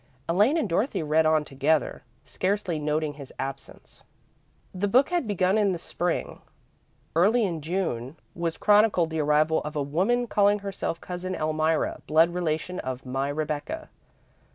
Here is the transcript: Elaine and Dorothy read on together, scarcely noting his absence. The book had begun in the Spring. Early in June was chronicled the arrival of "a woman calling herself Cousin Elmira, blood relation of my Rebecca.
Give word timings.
Elaine 0.27 0.57
and 0.57 0.67
Dorothy 0.67 1.03
read 1.03 1.27
on 1.27 1.45
together, 1.45 2.01
scarcely 2.23 2.79
noting 2.79 3.13
his 3.13 3.31
absence. 3.37 4.01
The 4.73 4.87
book 4.87 5.09
had 5.09 5.27
begun 5.27 5.59
in 5.59 5.73
the 5.73 5.77
Spring. 5.77 6.41
Early 7.15 7.43
in 7.43 7.61
June 7.61 8.15
was 8.33 8.57
chronicled 8.57 9.11
the 9.11 9.21
arrival 9.21 9.59
of 9.61 9.75
"a 9.75 9.83
woman 9.83 10.25
calling 10.25 10.57
herself 10.65 10.99
Cousin 10.99 11.35
Elmira, 11.35 12.01
blood 12.07 12.33
relation 12.33 12.79
of 12.79 13.05
my 13.05 13.29
Rebecca. 13.29 13.89